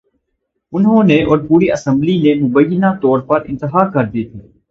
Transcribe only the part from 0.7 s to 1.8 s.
انہوں نے اور پوری